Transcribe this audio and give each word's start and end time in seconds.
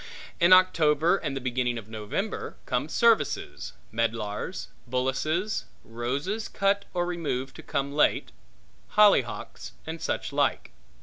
In 0.39 0.51
October 0.51 1.17
and 1.17 1.37
the 1.37 1.41
beginning 1.41 1.77
of 1.77 1.87
November 1.87 2.57
come 2.65 2.89
services; 2.89 3.73
medlars; 3.91 4.67
bullaces; 4.89 5.65
roses 5.83 6.47
cut 6.47 6.85
or 6.91 7.05
removed 7.05 7.55
to 7.57 7.61
come 7.61 7.93
late; 7.93 8.31
hollyhocks; 8.97 9.73
and 9.85 10.01
such 10.01 10.33
like. 10.33 10.71